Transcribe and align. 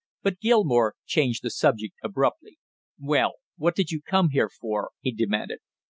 But 0.23 0.39
Gilmore 0.39 0.95
changed 1.05 1.43
the 1.43 1.51
subject 1.51 1.93
abruptly. 2.03 2.57
"Well, 2.99 3.33
what 3.57 3.75
did 3.75 3.91
you 3.91 4.01
come 4.01 4.29
here 4.31 4.49
for?" 4.49 4.89
he 5.01 5.11
demanded. 5.11 5.59